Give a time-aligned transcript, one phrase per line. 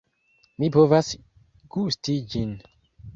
[0.61, 1.11] Mi povas
[1.75, 2.57] gusti ĝin.